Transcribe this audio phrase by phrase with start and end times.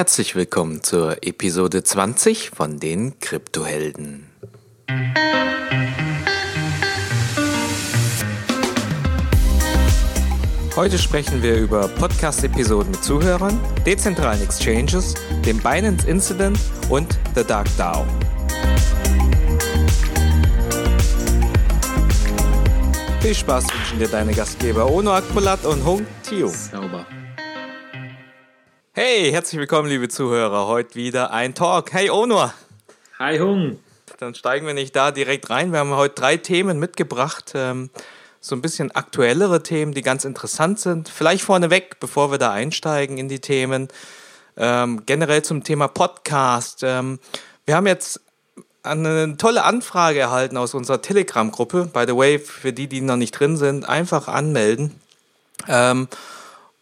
[0.00, 4.30] Herzlich willkommen zur Episode 20 von den Kryptohelden.
[10.74, 16.58] Heute sprechen wir über Podcast-Episoden mit Zuhörern, dezentralen Exchanges, dem Binance Incident
[16.88, 18.06] und The Dark DAO.
[23.20, 26.48] Viel Spaß wünschen dir deine Gastgeber Ono Akpolat und Hung Tio.
[26.48, 27.04] Sauber.
[28.92, 30.66] Hey, herzlich willkommen, liebe Zuhörer.
[30.66, 31.92] Heute wieder ein Talk.
[31.92, 32.52] Hey, Onur.
[33.20, 33.78] Hi, Hung.
[34.18, 35.70] Dann steigen wir nicht da direkt rein.
[35.70, 37.52] Wir haben heute drei Themen mitgebracht.
[37.54, 37.90] Ähm,
[38.40, 41.08] so ein bisschen aktuellere Themen, die ganz interessant sind.
[41.08, 43.86] Vielleicht vorneweg, bevor wir da einsteigen in die Themen.
[44.56, 46.80] Ähm, generell zum Thema Podcast.
[46.82, 47.20] Ähm,
[47.66, 48.20] wir haben jetzt
[48.82, 51.90] eine tolle Anfrage erhalten aus unserer Telegram-Gruppe.
[51.92, 55.00] By the way, für die, die noch nicht drin sind, einfach anmelden.
[55.68, 56.08] Ähm,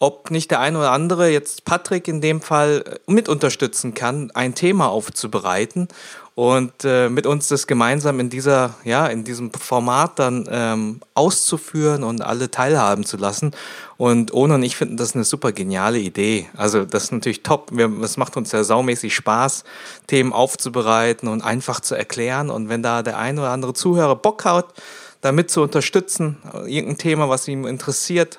[0.01, 4.31] ob nicht der eine oder andere, jetzt Patrick in dem Fall, äh, mit unterstützen kann,
[4.33, 5.89] ein Thema aufzubereiten
[6.37, 12.05] und äh, mit uns das gemeinsam in dieser, ja, in diesem Format dann ähm, auszuführen
[12.05, 13.51] und alle teilhaben zu lassen.
[13.97, 16.49] Und Ono und ich finden das eine super geniale Idee.
[16.57, 17.73] Also das ist natürlich top.
[18.03, 19.65] Es macht uns ja saumäßig Spaß,
[20.07, 22.51] Themen aufzubereiten und einfach zu erklären.
[22.51, 24.75] Und wenn da der ein oder andere Zuhörer Bock hat,
[25.21, 28.39] damit zu unterstützen, irgendein Thema, was ihm interessiert,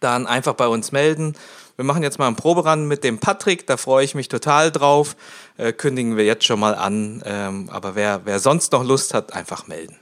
[0.00, 1.34] dann einfach bei uns melden.
[1.76, 5.16] Wir machen jetzt mal einen Proberun mit dem Patrick, da freue ich mich total drauf.
[5.56, 7.22] Äh, kündigen wir jetzt schon mal an.
[7.24, 9.96] Ähm, aber wer, wer sonst noch Lust hat, einfach melden.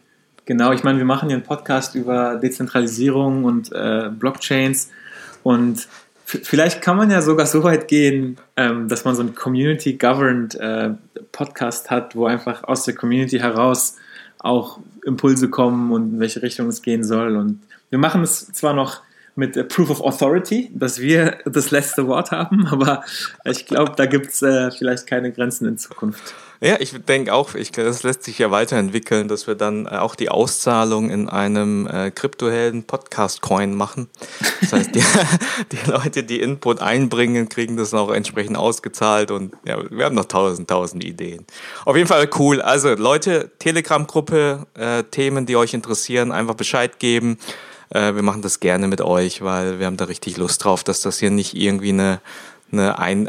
[0.44, 4.90] Genau, ich meine, wir machen hier einen Podcast über Dezentralisierung und äh, Blockchains
[5.42, 5.88] und
[6.24, 10.90] vielleicht kann man ja sogar so weit gehen, ähm, dass man so einen Community-Governed äh,
[11.30, 13.96] Podcast hat, wo einfach aus der Community heraus
[14.38, 17.36] auch Impulse kommen und in welche Richtung es gehen soll.
[17.36, 19.00] Und wir machen es zwar noch
[19.34, 23.02] mit äh, Proof of Authority, dass wir das letzte Wort haben, aber
[23.44, 26.34] ich glaube, da gibt es äh, vielleicht keine Grenzen in Zukunft.
[26.64, 30.14] Ja, ich denke auch, ich, das lässt sich ja weiterentwickeln, dass wir dann äh, auch
[30.14, 34.08] die Auszahlung in einem äh, Kryptohelden-Podcast-Coin machen.
[34.60, 35.02] Das heißt, die,
[35.72, 40.26] die, Leute, die Input einbringen, kriegen das auch entsprechend ausgezahlt und ja, wir haben noch
[40.26, 41.44] tausend, tausend Ideen.
[41.84, 42.62] Auf jeden Fall cool.
[42.62, 47.38] Also Leute, Telegram-Gruppe, äh, Themen, die euch interessieren, einfach Bescheid geben.
[47.92, 51.00] Äh, wir machen das gerne mit euch, weil wir haben da richtig Lust drauf, dass
[51.00, 52.20] das hier nicht irgendwie eine,
[52.72, 53.28] eine ein,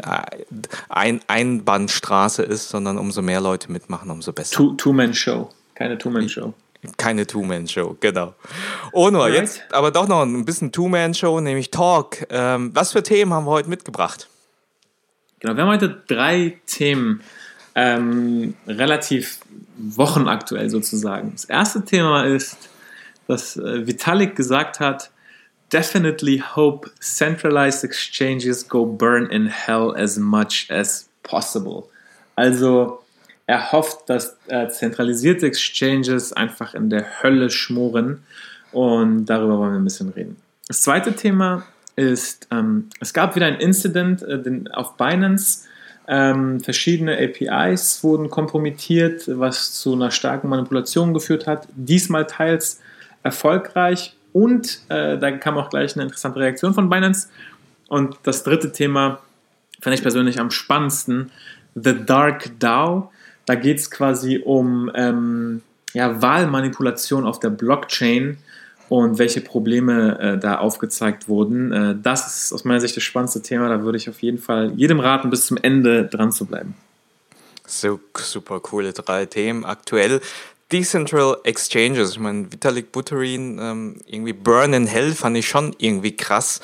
[0.88, 4.74] ein Einbahnstraße ist, sondern umso mehr Leute mitmachen, umso besser.
[4.76, 6.54] Two-Man-Show, keine Two-Man-Show.
[6.98, 8.34] Keine Two-Man-Show, genau.
[8.92, 9.34] Ono, right.
[9.34, 12.26] jetzt aber doch noch ein bisschen Two-Man-Show, nämlich Talk.
[12.30, 14.28] Ähm, was für Themen haben wir heute mitgebracht?
[15.40, 17.22] Genau, wir haben heute drei Themen,
[17.74, 19.40] ähm, relativ
[19.76, 21.32] wochenaktuell sozusagen.
[21.32, 22.56] Das erste Thema ist
[23.26, 25.10] dass äh, Vitalik gesagt hat,
[25.72, 31.84] definitely hope centralized exchanges go burn in hell as much as possible.
[32.36, 33.00] Also
[33.46, 38.22] er hofft, dass äh, zentralisierte Exchanges einfach in der Hölle schmoren
[38.72, 40.36] und darüber wollen wir ein bisschen reden.
[40.68, 41.64] Das zweite Thema
[41.96, 45.66] ist, ähm, es gab wieder ein Incident äh, den, auf Binance.
[46.06, 51.68] Ähm, verschiedene APIs wurden kompromittiert, was zu einer starken Manipulation geführt hat.
[51.74, 52.80] Diesmal teils
[53.24, 57.28] erfolgreich und äh, da kam auch gleich eine interessante Reaktion von Binance.
[57.88, 59.20] Und das dritte Thema
[59.80, 61.30] fand ich persönlich am spannendsten,
[61.74, 63.12] The Dark DAO.
[63.46, 68.38] Da geht es quasi um ähm, ja, Wahlmanipulation auf der Blockchain
[68.88, 71.72] und welche Probleme äh, da aufgezeigt wurden.
[71.72, 73.68] Äh, das ist aus meiner Sicht das spannendste Thema.
[73.68, 76.74] Da würde ich auf jeden Fall jedem raten, bis zum Ende dran zu bleiben.
[77.66, 79.64] So super coole drei Themen.
[79.64, 80.20] Aktuell
[80.72, 86.16] Decentral Exchanges, ich meine, Vitalik Buterin, ähm, irgendwie Burn in Hell fand ich schon irgendwie
[86.16, 86.60] krass.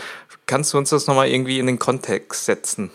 [0.47, 2.91] Kannst du uns das nochmal irgendwie in den Kontext setzen?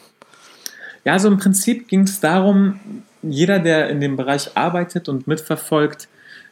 [1.06, 2.80] Ja, also im Prinzip ging es darum,
[3.22, 6.08] jeder, der in dem Bereich arbeitet und mitverfolgt,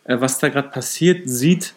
[0.05, 1.73] äh, was da gerade passiert, sieht,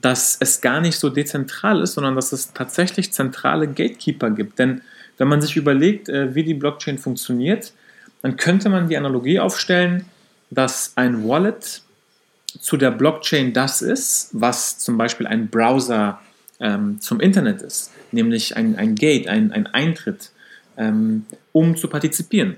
[0.00, 4.58] dass es gar nicht so dezentral ist, sondern dass es tatsächlich zentrale Gatekeeper gibt.
[4.58, 4.82] Denn
[5.18, 7.72] wenn man sich überlegt, äh, wie die Blockchain funktioniert,
[8.22, 10.06] dann könnte man die Analogie aufstellen,
[10.50, 11.83] dass ein Wallet
[12.60, 16.20] zu der Blockchain das ist, was zum Beispiel ein Browser
[16.60, 20.30] ähm, zum Internet ist, nämlich ein, ein Gate, ein, ein Eintritt,
[20.76, 22.56] ähm, um zu partizipieren.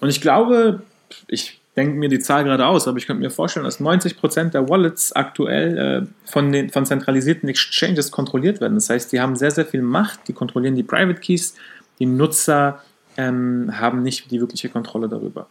[0.00, 0.82] Und ich glaube,
[1.28, 4.68] ich denke mir die Zahl gerade aus, aber ich könnte mir vorstellen, dass 90% der
[4.68, 8.74] Wallets aktuell äh, von, den, von zentralisierten Exchanges kontrolliert werden.
[8.74, 11.54] Das heißt, die haben sehr, sehr viel Macht, die kontrollieren die Private Keys,
[11.98, 12.82] die Nutzer
[13.16, 15.48] ähm, haben nicht die wirkliche Kontrolle darüber.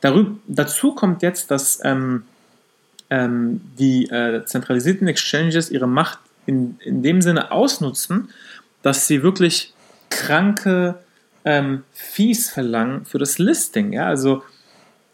[0.00, 2.24] Darüber dazu kommt jetzt, dass ähm,
[3.10, 8.30] ähm, die äh, zentralisierten Exchanges ihre Macht in, in dem Sinne ausnutzen,
[8.82, 9.74] dass sie wirklich
[10.10, 10.96] kranke
[11.44, 13.92] ähm, Fees verlangen für das Listing.
[13.92, 14.06] Ja?
[14.06, 14.42] Also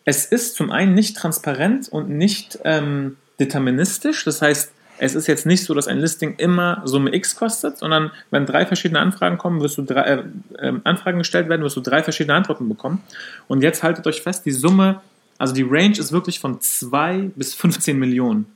[0.05, 4.25] es ist zum einen nicht transparent und nicht ähm, deterministisch.
[4.25, 8.13] Das heißt, es ist jetzt nicht so, dass ein Listing immer Summe X kostet, sondern
[8.31, 10.23] wenn drei verschiedene Anfragen kommen, wirst du drei äh,
[10.59, 13.03] äh, Anfragen gestellt werden, wirst du drei verschiedene Antworten bekommen.
[13.49, 15.01] Und jetzt haltet euch fest, die Summe,
[15.43, 18.47] also die Range ist wirklich von 2 bis 15 Millionen.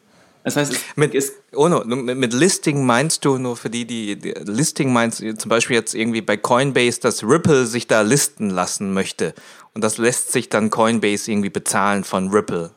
[0.44, 4.31] Das heißt, mit, ist, oh no, mit Listing meinst du nur für die, die, die
[4.44, 8.94] Listing meinst du zum Beispiel jetzt irgendwie bei Coinbase, dass Ripple sich da listen lassen
[8.94, 9.35] möchte.
[9.75, 12.71] Und das lässt sich dann Coinbase irgendwie bezahlen von Ripple.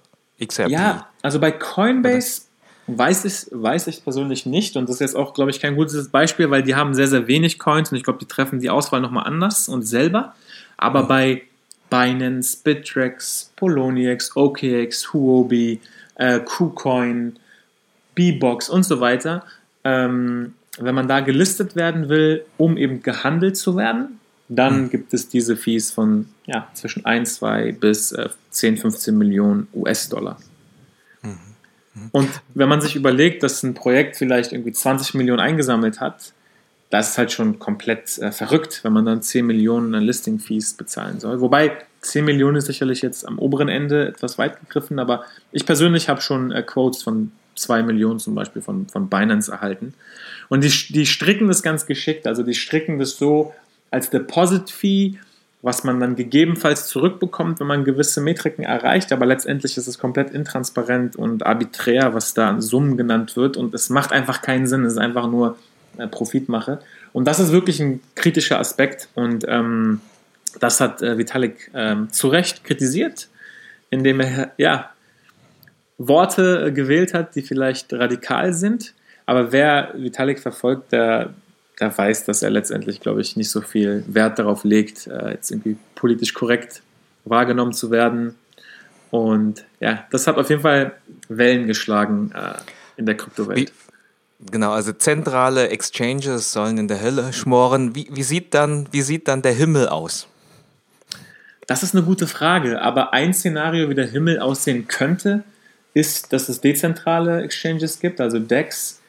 [0.44, 0.71] XRP.
[0.71, 2.41] Ja, also bei Coinbase
[2.88, 4.75] weiß ich, weiß ich persönlich nicht.
[4.75, 7.27] Und das ist jetzt auch, glaube ich, kein gutes Beispiel, weil die haben sehr, sehr
[7.27, 10.33] wenig Coins und ich glaube, die treffen die Auswahl nochmal anders und selber.
[10.77, 11.07] Aber mhm.
[11.07, 11.41] bei
[11.89, 15.80] Binance, Bittrex, Poloniex, OKX, Huobi,
[16.15, 17.38] äh, KuCoin,
[18.15, 19.44] B-Box und so weiter.
[19.83, 24.19] Ähm, wenn man da gelistet werden will, um eben gehandelt zu werden,
[24.50, 24.89] dann mhm.
[24.89, 30.39] gibt es diese Fees von ja, zwischen 1, 2 bis äh, 10, 15 Millionen US-Dollar.
[31.21, 31.30] Mhm.
[31.94, 32.09] Mhm.
[32.12, 36.33] Und wenn man sich überlegt, dass ein Projekt vielleicht irgendwie 20 Millionen eingesammelt hat,
[36.89, 41.19] das ist halt schon komplett äh, verrückt, wenn man dann 10 Millionen an Listing-Fees bezahlen
[41.19, 41.39] soll.
[41.39, 46.09] Wobei 10 Millionen ist sicherlich jetzt am oberen Ende etwas weit gegriffen, aber ich persönlich
[46.09, 49.94] habe schon äh, Quotes von 2 Millionen zum Beispiel von, von Binance erhalten.
[50.47, 52.25] Und die, die stricken das ganz geschickt.
[52.25, 53.53] Also die stricken das so
[53.92, 55.15] als Deposit-Fee,
[55.62, 59.12] was man dann gegebenenfalls zurückbekommt, wenn man gewisse Metriken erreicht.
[59.12, 63.57] Aber letztendlich ist es komplett intransparent und arbiträr, was da an Summen genannt wird.
[63.57, 64.85] Und es macht einfach keinen Sinn.
[64.85, 65.57] Es ist einfach nur
[65.99, 66.79] äh, Profitmache.
[67.13, 69.09] Und das ist wirklich ein kritischer Aspekt.
[69.15, 70.01] Und ähm,
[70.59, 73.27] das hat äh, Vitalik ähm, zu Recht kritisiert,
[73.89, 74.91] indem er ja,
[75.97, 78.93] Worte äh, gewählt hat, die vielleicht radikal sind.
[79.25, 81.33] Aber wer Vitalik verfolgt, der,
[81.79, 85.51] der weiß, dass er letztendlich, glaube ich, nicht so viel Wert darauf legt, äh, jetzt
[85.51, 86.81] irgendwie politisch korrekt
[87.25, 88.35] wahrgenommen zu werden.
[89.11, 90.93] Und ja, das hat auf jeden Fall
[91.27, 92.53] Wellen geschlagen äh,
[92.97, 93.71] in der Kryptowelt.
[94.39, 97.94] Genau, also zentrale Exchanges sollen in der Hölle schmoren.
[97.94, 100.27] Wie, wie, sieht dann, wie sieht dann der Himmel aus?
[101.68, 105.44] Das ist eine gute Frage, aber ein Szenario, wie der Himmel aussehen könnte,
[105.94, 109.01] ist, dass es dezentrale Exchanges gibt, also DEX,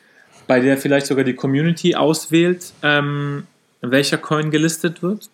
[0.46, 3.46] bei der vielleicht sogar die Community auswählt, ähm,
[3.80, 5.30] welcher Coin gelistet wird.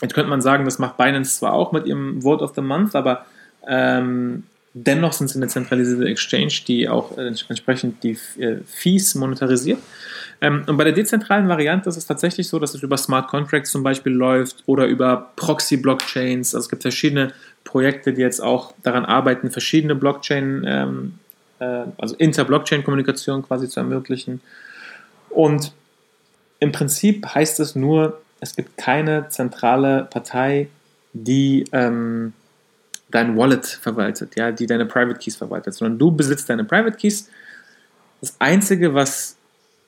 [0.00, 2.94] Jetzt könnte man sagen, das macht Binance zwar auch mit ihrem Vote of the Month,
[2.94, 3.26] aber
[3.66, 9.78] ähm, dennoch sind sie eine zentralisierte Exchange, die auch äh, entsprechend die äh, Fees monetarisiert.
[10.40, 13.70] Ähm, und bei der dezentralen Variante ist es tatsächlich so, dass es über Smart Contracts
[13.70, 16.54] zum Beispiel läuft oder über Proxy-Blockchains.
[16.54, 17.32] Also es gibt verschiedene
[17.62, 21.18] Projekte, die jetzt auch daran arbeiten, verschiedene Blockchain, ähm,
[21.60, 24.40] äh, also Inter-Blockchain-Kommunikation quasi zu ermöglichen.
[25.30, 25.72] Und
[26.58, 30.68] im Prinzip heißt es nur, es gibt keine zentrale Partei,
[31.12, 32.32] die ähm,
[33.14, 37.30] dein Wallet verwaltet, ja, die deine Private Keys verwaltet, sondern du besitzt deine Private Keys.
[38.20, 39.36] Das Einzige, was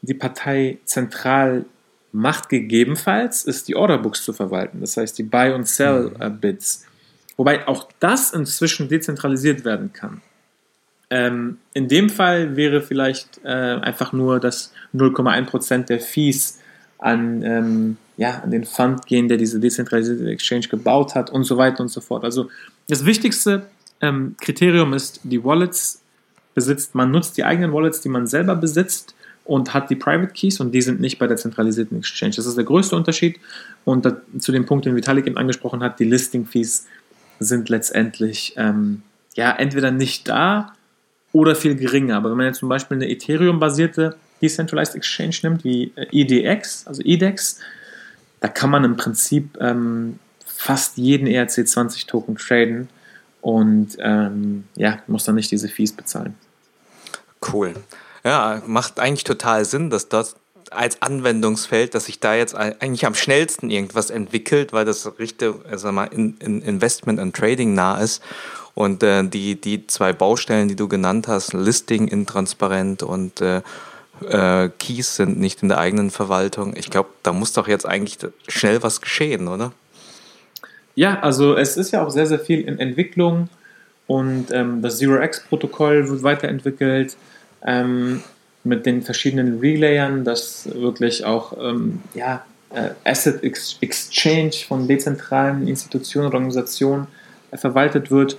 [0.00, 1.64] die Partei zentral
[2.12, 4.81] macht gegebenenfalls, ist die Orderbooks zu verwalten.
[4.81, 6.82] Das heißt, die Buy- und Sell-Bits.
[6.84, 6.90] Mhm.
[7.37, 10.23] Wobei auch das inzwischen dezentralisiert werden kann.
[11.11, 16.61] Ähm, in dem Fall wäre vielleicht äh, einfach nur, dass 0,1% der Fees
[16.99, 21.56] an, ähm, ja, an den Fund gehen, der diese dezentralisierte Exchange gebaut hat und so
[21.56, 22.24] weiter und so fort.
[22.24, 22.48] Also
[22.88, 23.66] das wichtigste
[24.00, 26.02] ähm, Kriterium ist, die Wallets
[26.54, 30.61] besitzt, man nutzt die eigenen Wallets, die man selber besitzt und hat die Private Keys
[30.61, 32.35] und die sind nicht bei der zentralisierten Exchange.
[32.37, 33.38] Das ist der größte Unterschied.
[33.85, 36.87] Und da, zu dem Punkt, den Vitalik eben angesprochen hat, die Listing Fees
[37.38, 39.02] sind letztendlich ähm,
[39.35, 40.75] ja entweder nicht da
[41.32, 42.16] oder viel geringer.
[42.16, 47.02] Aber wenn man jetzt zum Beispiel eine Ethereum-basierte Decentralized Exchange nimmt, wie äh, EDX, also
[47.04, 47.61] EDEX,
[48.40, 52.88] da kann man im Prinzip ähm, fast jeden ERC20-Token traden
[53.40, 56.35] und ähm, ja, muss dann nicht diese Fees bezahlen.
[57.52, 57.75] Cool.
[58.25, 60.37] Ja, macht eigentlich total Sinn, dass das
[60.71, 65.93] als Anwendungsfeld, dass sich da jetzt eigentlich am schnellsten irgendwas entwickelt, weil das richtig, also
[65.93, 68.23] mal, in, in Investment und Trading nah ist.
[68.75, 73.62] Und äh, die, die zwei Baustellen, die du genannt hast, Listing intransparent und äh,
[74.28, 76.75] äh, Keys sind nicht in der eigenen Verwaltung.
[76.76, 78.18] Ich glaube, da muss doch jetzt eigentlich
[78.49, 79.73] schnell was geschehen, oder?
[80.94, 83.49] Ja, also es ist ja auch sehr, sehr viel in Entwicklung
[84.06, 87.16] und ähm, das Zero-X-Protokoll wird weiterentwickelt
[87.64, 88.23] ähm,
[88.64, 92.44] mit den verschiedenen Relayern, dass wirklich auch ähm, ja,
[92.75, 97.08] äh, Asset Exchange von dezentralen Institutionen oder Organisationen
[97.50, 98.38] äh, verwaltet wird.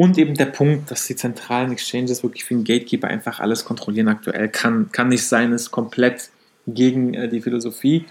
[0.00, 4.08] Und eben der Punkt, dass die zentralen Exchanges wirklich für den Gatekeeper einfach alles kontrollieren
[4.08, 6.30] aktuell kann, kann nicht sein, ist komplett
[6.66, 8.06] gegen äh, die Philosophie.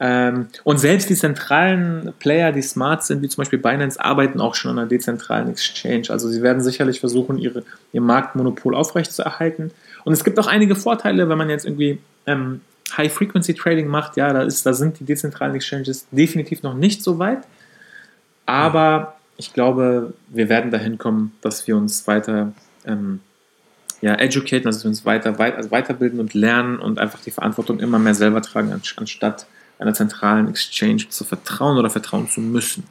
[0.00, 4.54] Ähm, und selbst die zentralen Player, die smart sind, wie zum Beispiel Binance, arbeiten auch
[4.54, 6.04] schon an einer dezentralen Exchange.
[6.08, 9.72] Also sie werden sicherlich versuchen, ihre, ihr Marktmonopol aufrechtzuerhalten.
[10.04, 12.62] Und es gibt auch einige Vorteile, wenn man jetzt irgendwie ähm,
[12.96, 14.16] High-Frequency-Trading macht.
[14.16, 17.40] Ja, da, ist, da sind die dezentralen Exchanges definitiv noch nicht so weit.
[18.46, 22.52] Aber ich glaube, wir werden dahin kommen, dass wir uns weiter
[22.84, 23.20] ähm,
[24.00, 27.30] ja, educaten, also dass wir uns weiter, weit, also weiterbilden und lernen und einfach die
[27.30, 29.46] Verantwortung immer mehr selber tragen, anstatt
[29.78, 32.84] einer zentralen Exchange zu vertrauen oder vertrauen zu müssen.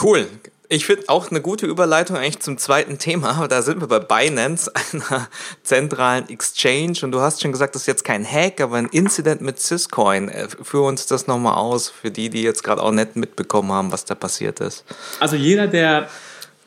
[0.00, 0.26] Cool.
[0.70, 3.46] Ich finde auch eine gute Überleitung eigentlich zum zweiten Thema.
[3.48, 5.28] Da sind wir bei Binance, einer
[5.62, 7.00] zentralen Exchange.
[7.02, 10.28] Und du hast schon gesagt, das ist jetzt kein Hack, aber ein Incident mit Syscoin.
[10.28, 13.92] Äh, führ uns das nochmal aus, für die, die jetzt gerade auch nicht mitbekommen haben,
[13.92, 14.84] was da passiert ist.
[15.20, 16.08] Also jeder, der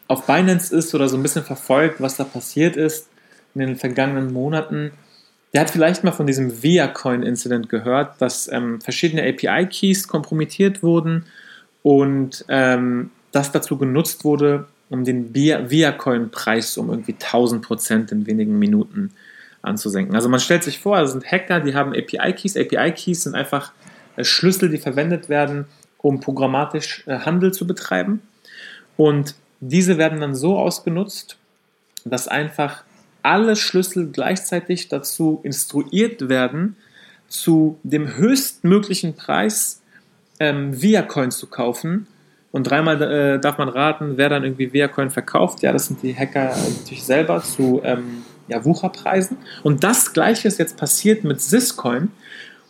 [0.07, 3.07] auf Binance ist oder so ein bisschen verfolgt, was da passiert ist
[3.55, 4.91] in den vergangenen Monaten,
[5.53, 11.25] der hat vielleicht mal von diesem Viacoin-Incident gehört, dass ähm, verschiedene API-Keys kompromittiert wurden
[11.81, 18.57] und ähm, das dazu genutzt wurde, um den Viacoin-Preis um irgendwie 1000 Prozent in wenigen
[18.57, 19.11] Minuten
[19.61, 20.15] anzusenken.
[20.15, 22.57] Also man stellt sich vor, das sind Hacker, die haben API-Keys.
[22.57, 23.71] API-Keys sind einfach
[24.15, 25.65] äh, Schlüssel, die verwendet werden,
[25.99, 28.21] um programmatisch äh, Handel zu betreiben.
[28.95, 31.37] Und diese werden dann so ausgenutzt,
[32.05, 32.83] dass einfach
[33.21, 36.75] alle Schlüssel gleichzeitig dazu instruiert werden,
[37.27, 39.81] zu dem höchstmöglichen Preis
[40.39, 42.07] ähm, Viacoin zu kaufen.
[42.51, 45.61] Und dreimal äh, darf man raten, wer dann irgendwie Viacoin verkauft.
[45.61, 49.37] Ja, das sind die Hacker natürlich selber zu ähm, ja, Wucherpreisen.
[49.63, 52.11] Und das gleiche ist jetzt passiert mit Syscoin.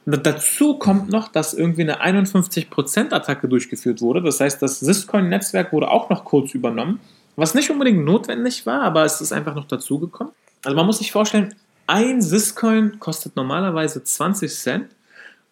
[0.05, 4.21] Und dazu kommt noch, dass irgendwie eine 51%-Attacke durchgeführt wurde.
[4.21, 6.99] Das heißt, das Syscoin-Netzwerk wurde auch noch kurz übernommen,
[7.35, 10.33] was nicht unbedingt notwendig war, aber es ist einfach noch dazugekommen.
[10.63, 11.53] Also man muss sich vorstellen,
[11.87, 14.87] ein Syscoin kostet normalerweise 20 Cent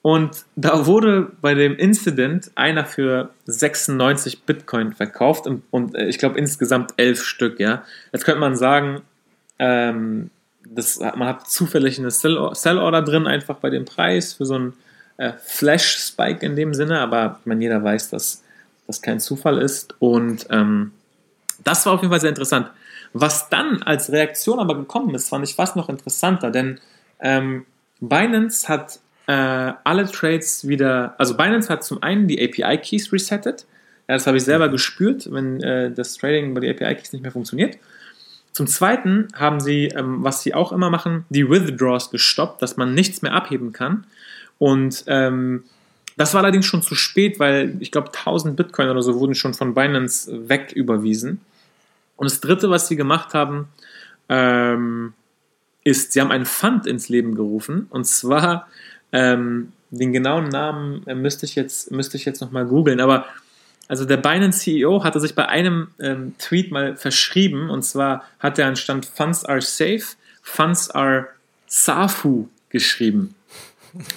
[0.06, 6.20] und da wurde bei dem Incident einer für 96 Bitcoin verkauft und, und äh, ich
[6.20, 7.60] glaube insgesamt 11 Stück.
[7.60, 7.84] Ja,
[8.14, 9.02] jetzt könnte man sagen,
[9.58, 10.30] ähm,
[10.64, 14.74] das, man hat zufällig eine Sell-Order drin, einfach bei dem Preis für so einen
[15.18, 18.44] äh, Flash-Spike in dem Sinne, aber man jeder weiß, dass
[18.86, 20.92] das kein Zufall ist und ähm,
[21.64, 22.70] das war auf jeden Fall sehr interessant.
[23.14, 26.80] Was dann als Reaktion aber gekommen ist, fand ich fast noch interessanter, denn
[27.20, 27.66] ähm,
[28.00, 33.66] Binance hat äh, alle Trades wieder, also Binance hat zum einen die API-Keys resettet.
[34.08, 37.32] Ja, das habe ich selber gespürt, wenn äh, das Trading über die API-Keys nicht mehr
[37.32, 37.78] funktioniert.
[38.52, 42.94] Zum Zweiten haben sie, ähm, was sie auch immer machen, die Withdraws gestoppt, dass man
[42.94, 44.06] nichts mehr abheben kann.
[44.60, 45.64] Und ähm,
[46.18, 49.54] das war allerdings schon zu spät, weil ich glaube 1000 Bitcoin oder so wurden schon
[49.54, 51.42] von Binance weg überwiesen.
[52.16, 53.68] Und das Dritte, was sie gemacht haben,
[54.30, 55.14] ähm,
[55.84, 57.88] ist, sie haben einen Fund ins Leben gerufen.
[57.90, 58.68] Und zwar,
[59.12, 63.00] ähm, den genauen Namen äh, müsste ich jetzt, müsste ich jetzt nochmal googeln.
[63.00, 63.26] Aber
[63.88, 67.70] also der Binance CEO hatte sich bei einem ähm, Tweet mal verschrieben.
[67.70, 70.04] Und zwar hat er anstatt Funds are safe,
[70.42, 71.28] Funds are
[71.68, 73.36] SAFU geschrieben.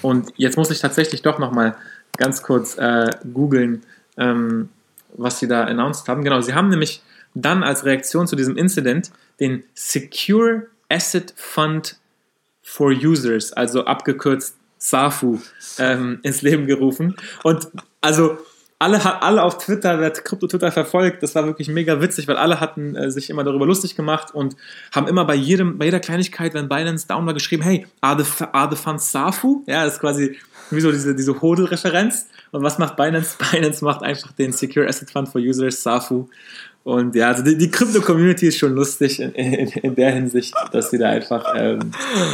[0.01, 1.75] Und jetzt muss ich tatsächlich doch nochmal
[2.17, 3.83] ganz kurz äh, googeln,
[4.17, 4.69] ähm,
[5.15, 6.23] was sie da announced haben.
[6.23, 7.01] Genau, sie haben nämlich
[7.33, 11.97] dann als Reaktion zu diesem Incident den Secure Asset Fund
[12.61, 15.39] for Users, also abgekürzt SAFU,
[15.77, 17.15] ähm, ins Leben gerufen.
[17.43, 17.67] Und
[18.01, 18.37] also
[18.79, 22.95] alle, alle auf Twitter, wer Krypto-Twitter verfolgt, das war wirklich mega witzig, weil alle hatten
[22.95, 24.55] äh, sich immer darüber lustig gemacht und
[24.95, 28.45] haben immer bei jedem, bei jeder Kleinigkeit, wenn Binance down war, geschrieben, hey, are the,
[28.53, 29.63] are the funds SAFU?
[29.67, 30.37] Ja, das ist quasi
[30.71, 32.27] wie so diese, diese Hodel-Referenz.
[32.51, 33.37] Und was macht Binance?
[33.51, 36.29] Binance macht einfach den Secure Asset Fund for Users, SAFU.
[36.83, 40.89] Und ja, also die, die Krypto-Community ist schon lustig in, in, in, der Hinsicht, dass
[40.89, 41.53] sie da einfach.
[41.55, 41.91] Ähm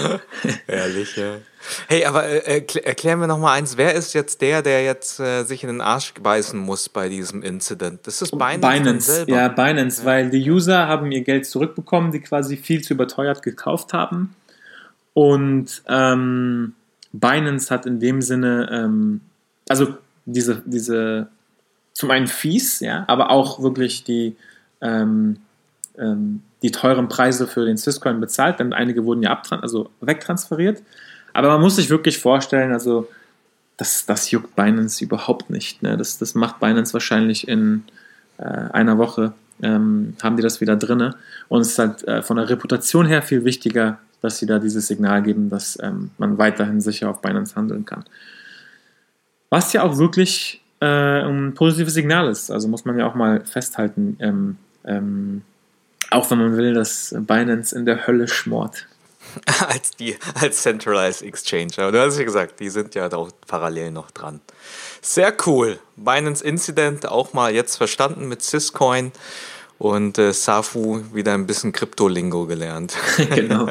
[0.67, 1.37] Ehrlich, ja.
[1.87, 3.75] Hey, aber äh, erklären wir nochmal eins.
[3.75, 7.41] Wer ist jetzt der, der jetzt äh, sich in den Arsch beißen muss bei diesem
[7.41, 8.01] Incident?
[8.03, 8.61] Das ist Binance.
[8.61, 10.05] Binance, ja, Binance, ja.
[10.05, 14.35] weil die User haben ihr Geld zurückbekommen, die quasi viel zu überteuert gekauft haben.
[15.13, 16.75] Und ähm,
[17.13, 19.21] Binance hat in dem Sinne, ähm,
[19.67, 21.29] also diese, diese
[21.95, 24.35] zum einen fies, ja, aber auch wirklich die,
[24.81, 25.37] ähm,
[25.97, 30.83] ähm, die teuren Preise für den Syscoin bezahlt, denn einige wurden ja also wegtransferiert.
[31.33, 33.07] Aber man muss sich wirklich vorstellen, also
[33.77, 35.83] das, das juckt Binance überhaupt nicht.
[35.83, 35.95] Ne?
[35.95, 37.83] Das, das macht Binance wahrscheinlich in
[38.37, 41.13] äh, einer Woche, ähm, haben die das wieder drin.
[41.47, 44.87] Und es ist halt äh, von der Reputation her viel wichtiger, dass sie da dieses
[44.87, 48.03] Signal geben, dass ähm, man weiterhin sicher auf Binance handeln kann.
[49.49, 50.85] Was ja auch wirklich äh,
[51.21, 52.51] ein positives Signal ist.
[52.51, 54.17] Also muss man ja auch mal festhalten.
[54.19, 55.41] Ähm, ähm,
[56.11, 58.87] auch wenn man will, dass Binance in der Hölle schmort.
[59.67, 61.71] als die als Centralized Exchange.
[61.77, 64.39] Aber du hast ja gesagt, die sind ja auch parallel noch dran.
[65.01, 65.79] Sehr cool.
[65.95, 69.11] Binance Incident auch mal jetzt verstanden mit Syscoin
[69.77, 72.95] und äh, Safu wieder ein bisschen Krypto-Lingo gelernt.
[73.35, 73.67] genau.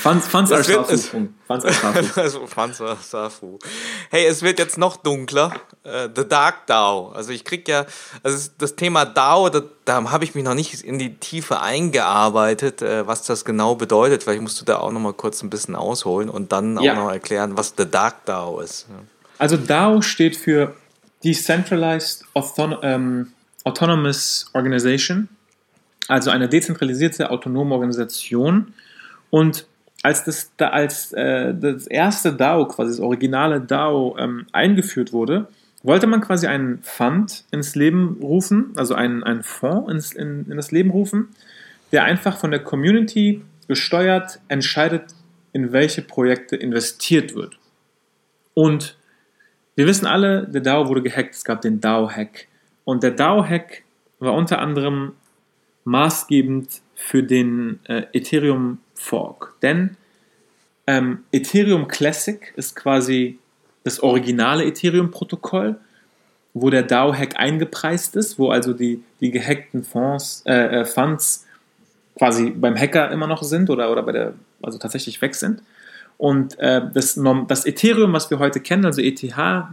[0.00, 1.28] Fans, Fans als Safu.
[1.46, 2.20] Fans als Safu.
[2.20, 3.58] also Fans als Safu.
[4.10, 5.52] Hey, es wird jetzt noch dunkler.
[5.84, 7.08] Uh, The Dark DAO.
[7.08, 7.86] Also ich krieg ja,
[8.22, 12.82] also das Thema DAO, da, da habe ich mich noch nicht in die Tiefe eingearbeitet,
[12.82, 14.22] äh, was das genau bedeutet.
[14.22, 16.92] Vielleicht musst du da auch noch mal kurz ein bisschen ausholen und dann ja.
[16.92, 18.86] auch noch erklären, was The Dark DAO ist.
[19.38, 20.74] Also DAO steht für
[21.24, 23.32] Decentralized Authon ähm,
[23.66, 25.28] Autonomous Organization,
[26.08, 28.72] also eine dezentralisierte autonome Organisation.
[29.30, 29.66] Und
[30.02, 35.48] als das, als, äh, das erste DAO, quasi das originale DAO, ähm, eingeführt wurde,
[35.82, 40.56] wollte man quasi einen Fund ins Leben rufen, also einen, einen Fonds ins, in, in
[40.56, 41.28] das Leben rufen,
[41.90, 45.14] der einfach von der Community gesteuert entscheidet,
[45.52, 47.58] in welche Projekte investiert wird.
[48.54, 48.96] Und
[49.74, 52.46] wir wissen alle, der DAO wurde gehackt, es gab den DAO-Hack.
[52.86, 53.82] Und der DAO-Hack
[54.20, 55.12] war unter anderem
[55.84, 59.54] maßgebend für den äh, Ethereum Fork.
[59.60, 59.96] Denn
[60.86, 63.40] ähm, Ethereum Classic ist quasi
[63.82, 65.76] das originale Ethereum-Protokoll,
[66.54, 71.44] wo der DAO-Hack eingepreist ist, wo also die, die gehackten Fonds, äh, äh, Funds
[72.16, 75.60] quasi beim Hacker immer noch sind oder, oder bei der, also tatsächlich weg sind.
[76.18, 79.22] Und äh, das, das Ethereum, was wir heute kennen, also ETH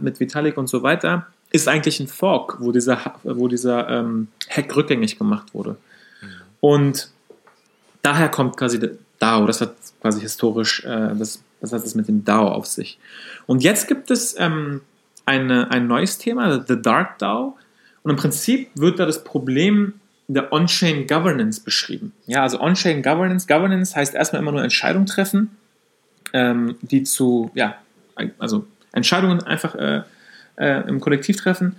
[0.00, 4.74] mit Vitalik und so weiter, ist eigentlich ein Fork, wo dieser, wo dieser ähm, Hack
[4.74, 5.76] rückgängig gemacht wurde.
[6.20, 6.28] Mhm.
[6.58, 7.10] Und
[8.02, 8.80] daher kommt quasi
[9.20, 12.98] DAO, das hat quasi historisch, äh, das, das hat es mit dem DAO auf sich.
[13.46, 14.80] Und jetzt gibt es ähm,
[15.26, 17.56] eine, ein neues Thema, The Dark DAO.
[18.02, 19.94] Und im Prinzip wird da das Problem
[20.26, 22.12] der On-Chain Governance beschrieben.
[22.26, 25.56] Ja, also On-Chain Governance, Governance heißt erstmal immer nur Entscheidungen treffen,
[26.32, 27.76] ähm, die zu, ja,
[28.40, 30.02] also Entscheidungen einfach äh,
[30.56, 31.76] äh, im Kollektiv treffen.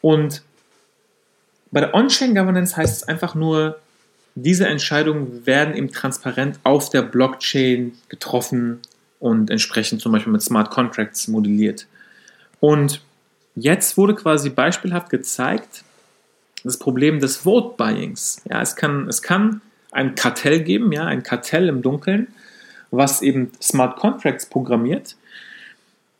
[0.00, 0.42] Und
[1.70, 3.78] bei der On-Chain Governance heißt es einfach nur,
[4.34, 8.80] diese Entscheidungen werden eben transparent auf der Blockchain getroffen
[9.18, 11.86] und entsprechend zum Beispiel mit Smart Contracts modelliert.
[12.60, 13.00] Und
[13.54, 15.84] jetzt wurde quasi beispielhaft gezeigt,
[16.64, 18.42] das Problem des Vote Buyings.
[18.48, 22.28] Ja, es kann, es kann ein Kartell geben, ja, ein Kartell im Dunkeln,
[22.90, 25.16] was eben Smart Contracts programmiert,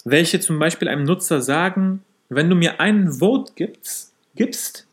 [0.07, 4.87] welche zum Beispiel einem Nutzer sagen, wenn du mir einen Vote gibst, gibst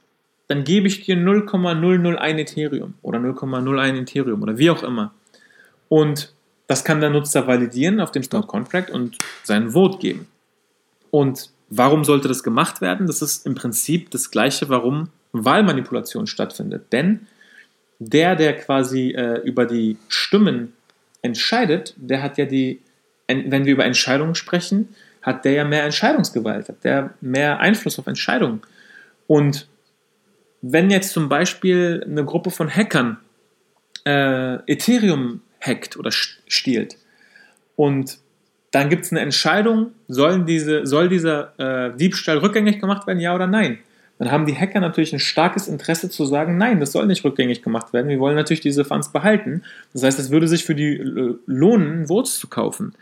[0.47, 5.13] dann gebe ich dir 0,001 Ethereum oder 0,01 Ethereum oder wie auch immer.
[5.89, 6.34] Und
[6.67, 10.28] das kann der Nutzer validieren auf dem Smart Contract und seinen Vote geben.
[11.12, 13.08] Und warum sollte das gemacht werden?
[13.08, 16.91] Das ist im Prinzip das gleiche, warum Wahlmanipulation stattfindet.
[16.91, 17.28] Denn
[17.99, 20.73] der, der quasi äh, über die Stimmen
[21.21, 22.82] entscheidet, der hat ja die,
[23.27, 24.89] wenn wir über Entscheidungen sprechen,
[25.21, 28.62] hat der ja mehr Entscheidungsgewalt, hat der mehr Einfluss auf Entscheidungen.
[29.27, 29.67] Und
[30.62, 33.17] wenn jetzt zum Beispiel eine Gruppe von Hackern
[34.05, 36.97] äh, Ethereum hackt oder stiehlt
[37.75, 38.17] und
[38.71, 43.36] dann gibt es eine Entscheidung, sollen diese, soll dieser äh, Diebstahl rückgängig gemacht werden, ja
[43.36, 43.79] oder nein?
[44.19, 47.62] Dann haben die Hacker natürlich ein starkes Interesse zu sagen, nein, das soll nicht rückgängig
[47.62, 48.10] gemacht werden.
[48.10, 49.63] Wir wollen natürlich diese Funds behalten.
[49.91, 52.93] Das heißt, es würde sich für die äh, lohnen, Votes zu kaufen.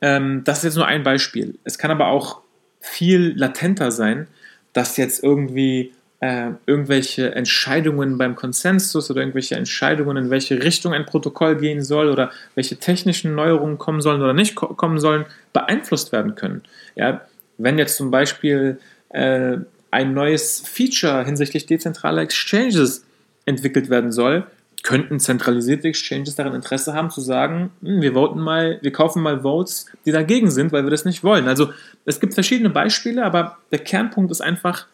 [0.00, 1.58] Ähm, das ist jetzt nur ein Beispiel.
[1.64, 2.40] Es kann aber auch
[2.80, 4.28] viel latenter sein,
[4.72, 11.06] dass jetzt irgendwie äh, irgendwelche Entscheidungen beim Konsensus oder irgendwelche Entscheidungen, in welche Richtung ein
[11.06, 16.12] Protokoll gehen soll oder welche technischen Neuerungen kommen sollen oder nicht ko kommen sollen, beeinflusst
[16.12, 16.62] werden können.
[16.96, 17.22] Ja,
[17.56, 19.58] wenn jetzt zum Beispiel äh,
[19.90, 23.04] ein neues Feature hinsichtlich dezentraler Exchanges
[23.46, 24.46] entwickelt werden soll,
[24.82, 29.42] könnten zentralisierte Exchanges daran Interesse haben zu sagen, hm, wir voten mal, wir kaufen mal
[29.42, 31.48] Votes, die dagegen sind, weil wir das nicht wollen.
[31.48, 31.72] Also
[32.04, 34.86] es gibt verschiedene Beispiele, aber der Kernpunkt ist einfach,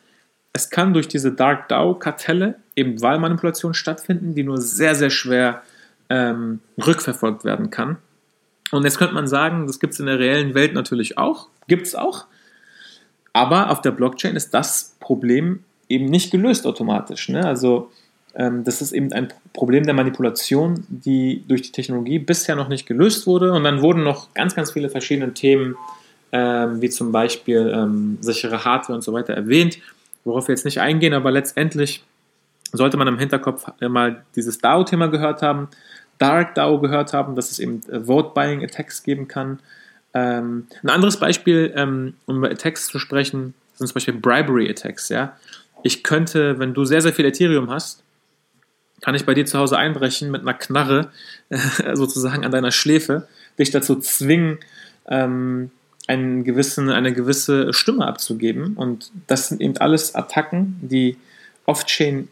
[0.52, 5.62] es kann durch diese Dark DAO-Kartelle eben Wahlmanipulation stattfinden, die nur sehr, sehr schwer
[6.08, 7.98] ähm, rückverfolgt werden kann.
[8.70, 11.86] Und jetzt könnte man sagen, das gibt es in der reellen Welt natürlich auch, gibt
[11.86, 12.26] es auch,
[13.34, 17.28] aber auf der Blockchain ist das Problem eben nicht gelöst automatisch.
[17.28, 17.44] Ne?
[17.44, 17.90] Also
[18.34, 22.86] ähm, das ist eben ein Problem der Manipulation, die durch die Technologie bisher noch nicht
[22.86, 23.52] gelöst wurde.
[23.52, 25.76] Und dann wurden noch ganz, ganz viele verschiedene Themen,
[26.32, 29.78] ähm, wie zum Beispiel ähm, sichere Hardware und so weiter erwähnt,
[30.24, 32.02] worauf wir jetzt nicht eingehen, aber letztendlich
[32.72, 35.68] sollte man im Hinterkopf mal dieses DAO-Thema gehört haben,
[36.18, 39.58] Dark DAO gehört haben, dass es eben äh, Vote-Buying-Attacks geben kann.
[40.14, 45.08] Ähm, ein anderes Beispiel, ähm, um über Attacks zu sprechen, sind zum Beispiel Bribery-Attacks.
[45.08, 45.36] Ja?
[45.82, 48.02] Ich könnte, wenn du sehr, sehr viel Ethereum hast,
[49.00, 51.10] kann ich bei dir zu Hause einbrechen mit einer Knarre
[51.94, 54.58] sozusagen an deiner Schläfe, dich dazu zwingen,
[55.08, 55.70] ähm,
[56.06, 58.74] einen gewissen, eine gewisse Stimme abzugeben.
[58.76, 61.16] Und das sind eben alles Attacken, die
[61.66, 62.28] off-chain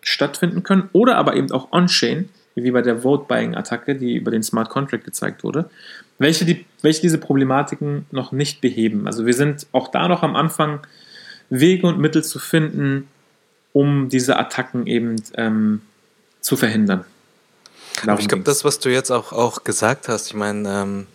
[0.00, 4.68] stattfinden können oder aber eben auch on-chain, wie bei der Vote-Buying-Attacke, die über den Smart
[4.68, 5.70] Contract gezeigt wurde,
[6.18, 9.06] welche, die, welche diese Problematiken noch nicht beheben.
[9.06, 10.80] Also wir sind auch da noch am Anfang,
[11.50, 13.08] Wege und Mittel zu finden,
[13.72, 15.82] um diese Attacken eben ähm,
[16.40, 17.04] zu verhindern.
[18.04, 21.06] Darum ich glaube, das, was du jetzt auch, auch gesagt hast, ich meine, ähm,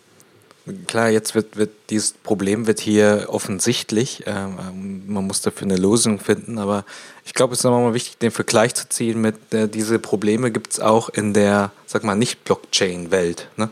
[0.86, 4.24] klar, jetzt wird, wird dieses Problem wird hier offensichtlich.
[4.26, 6.84] Ähm, man muss dafür eine Lösung finden, aber
[7.24, 10.72] ich glaube, es ist nochmal wichtig, den Vergleich zu ziehen mit äh, diese Probleme gibt
[10.72, 13.48] es auch in der, sag mal, nicht Blockchain-Welt.
[13.56, 13.70] Ne?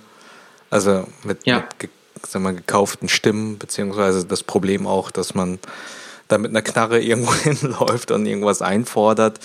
[0.70, 1.64] Also mit, ja.
[1.80, 1.90] mit
[2.26, 5.58] sag mal, gekauften Stimmen, beziehungsweise das Problem auch, dass man
[6.28, 9.40] da mit einer Knarre irgendwo hinläuft und irgendwas einfordert.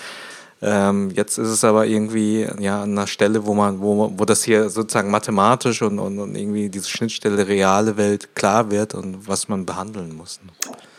[0.63, 4.43] Ähm, jetzt ist es aber irgendwie ja an einer Stelle, wo man, wo, wo das
[4.43, 9.47] hier sozusagen mathematisch und, und, und irgendwie diese Schnittstelle reale Welt klar wird und was
[9.47, 10.39] man behandeln muss.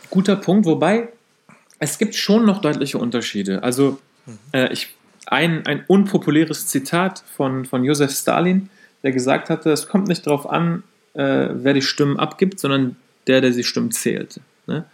[0.09, 1.09] Guter Punkt, wobei
[1.79, 3.63] es gibt schon noch deutliche Unterschiede.
[3.63, 4.37] Also mhm.
[4.51, 4.95] äh, ich,
[5.27, 8.69] ein, ein unpopuläres Zitat von, von Josef Stalin,
[9.01, 12.97] der gesagt hatte, es kommt nicht darauf an, äh, wer die Stimmen abgibt, sondern
[13.27, 14.41] der, der die Stimmen zählt.
[14.67, 14.85] Ne?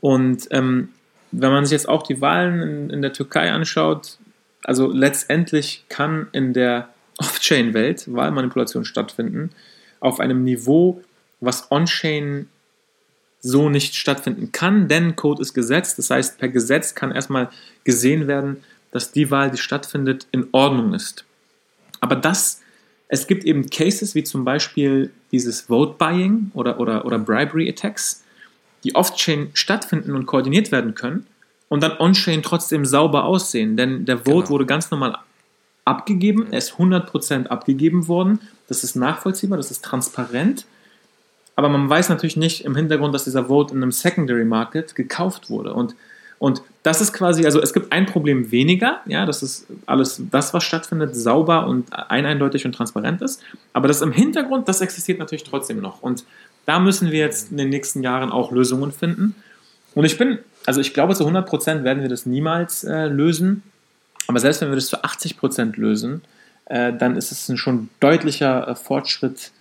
[0.00, 0.90] Und ähm,
[1.32, 4.18] wenn man sich jetzt auch die Wahlen in, in der Türkei anschaut,
[4.64, 9.50] also letztendlich kann in der Off-Chain-Welt Wahlmanipulation stattfinden
[10.00, 11.02] auf einem Niveau,
[11.40, 12.48] was On-Chain
[13.40, 15.96] so nicht stattfinden kann, denn Code ist Gesetz.
[15.96, 17.50] Das heißt, per Gesetz kann erstmal
[17.84, 21.24] gesehen werden, dass die Wahl, die stattfindet, in Ordnung ist.
[22.00, 22.60] Aber das,
[23.08, 28.21] es gibt eben Cases wie zum Beispiel dieses Vote-Buying oder, oder, oder Bribery-Attacks,
[28.84, 31.26] die off-chain stattfinden und koordiniert werden können
[31.68, 33.76] und dann on-chain trotzdem sauber aussehen.
[33.76, 34.50] Denn der Vote genau.
[34.50, 35.18] wurde ganz normal
[35.84, 38.40] abgegeben, er ist 100% abgegeben worden.
[38.68, 40.66] Das ist nachvollziehbar, das ist transparent.
[41.56, 45.50] Aber man weiß natürlich nicht im Hintergrund, dass dieser Vote in einem Secondary Market gekauft
[45.50, 45.74] wurde.
[45.74, 45.94] Und,
[46.42, 50.52] und das ist quasi, also es gibt ein Problem weniger, ja, das ist alles das,
[50.52, 53.40] was stattfindet, sauber und eindeutig und transparent ist.
[53.72, 56.02] Aber das im Hintergrund, das existiert natürlich trotzdem noch.
[56.02, 56.24] Und
[56.66, 59.36] da müssen wir jetzt in den nächsten Jahren auch Lösungen finden.
[59.94, 63.62] Und ich bin, also ich glaube, zu 100 Prozent werden wir das niemals äh, lösen.
[64.26, 66.22] Aber selbst wenn wir das zu 80 Prozent lösen,
[66.64, 69.52] äh, dann ist es ein schon deutlicher äh, Fortschritt,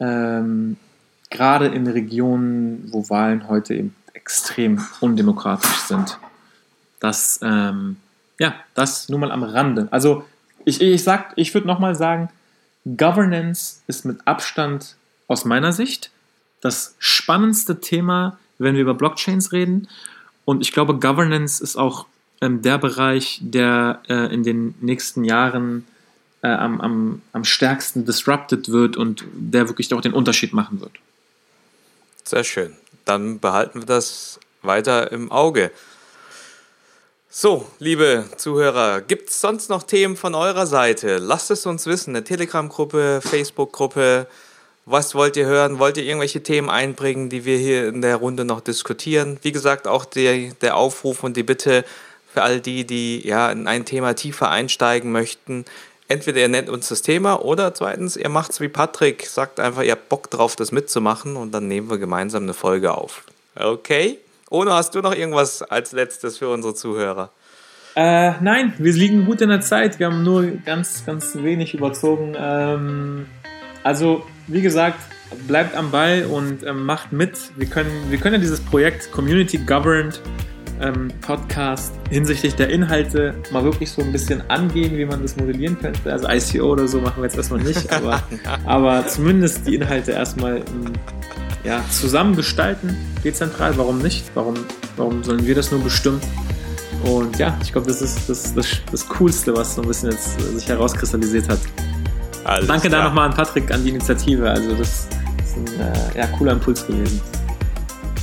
[0.00, 0.78] ähm,
[1.28, 6.18] gerade in Regionen, wo Wahlen heute eben extrem undemokratisch sind.
[7.00, 7.96] Das, ähm,
[8.38, 9.88] ja, das nur mal am Rande.
[9.90, 10.24] Also
[10.64, 12.28] ich, ich, ich würde nochmal sagen,
[12.84, 14.96] Governance ist mit Abstand
[15.28, 16.10] aus meiner Sicht
[16.60, 19.88] das spannendste Thema, wenn wir über Blockchains reden.
[20.44, 22.06] Und ich glaube, Governance ist auch
[22.40, 25.86] ähm, der Bereich, der äh, in den nächsten Jahren
[26.42, 30.92] äh, am, am, am stärksten disrupted wird und der wirklich auch den Unterschied machen wird.
[32.24, 32.76] Sehr schön.
[33.04, 35.70] Dann behalten wir das weiter im Auge.
[37.28, 41.16] So, liebe Zuhörer, gibt es sonst noch Themen von eurer Seite?
[41.16, 42.10] Lasst es uns wissen.
[42.10, 44.26] Eine Telegram-Gruppe, Facebook-Gruppe,
[44.84, 45.78] was wollt ihr hören?
[45.78, 49.38] Wollt ihr irgendwelche Themen einbringen, die wir hier in der Runde noch diskutieren?
[49.42, 51.84] Wie gesagt, auch der, der Aufruf und die Bitte
[52.32, 55.64] für all die, die ja in ein Thema tiefer einsteigen möchten.
[56.12, 59.80] Entweder ihr nennt uns das Thema oder zweitens, ihr macht es wie Patrick, sagt einfach,
[59.82, 63.24] ihr habt Bock drauf, das mitzumachen und dann nehmen wir gemeinsam eine Folge auf.
[63.54, 64.18] Okay?
[64.50, 67.30] Ono, hast du noch irgendwas als letztes für unsere Zuhörer?
[67.96, 69.98] Äh, nein, wir liegen gut in der Zeit.
[69.98, 72.36] Wir haben nur ganz, ganz wenig überzogen.
[72.38, 73.24] Ähm,
[73.82, 75.00] also wie gesagt,
[75.48, 77.38] bleibt am Ball und ähm, macht mit.
[77.56, 80.20] Wir können, wir können ja dieses Projekt Community Governed
[80.82, 85.78] ähm, Podcast hinsichtlich der Inhalte mal wirklich so ein bisschen angehen, wie man das modellieren
[85.78, 86.12] könnte.
[86.12, 88.22] Also ICO oder so machen wir jetzt erstmal nicht, aber,
[88.66, 90.92] aber zumindest die Inhalte erstmal ähm,
[91.64, 93.76] ja, zusammen gestalten, dezentral.
[93.76, 94.30] Warum nicht?
[94.34, 94.54] Warum,
[94.96, 96.20] warum sollen wir das nur bestimmen?
[97.04, 100.40] Und ja, ich glaube, das ist das, das, das Coolste, was so ein bisschen jetzt
[100.40, 101.58] sich herauskristallisiert hat.
[102.44, 103.02] Alles Danke klar.
[103.02, 104.50] da nochmal an Patrick, an die Initiative.
[104.50, 105.08] Also das
[105.44, 107.20] ist ein äh, ja, cooler Impuls gewesen.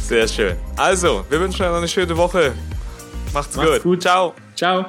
[0.10, 0.56] Sehr schön.
[0.76, 2.54] Also, wir wünschen euch noch eine schöne Woche.
[3.32, 3.84] Macht's, Macht's gut.
[3.84, 4.02] gut.
[4.02, 4.34] Ciao.
[4.56, 4.86] Ciao.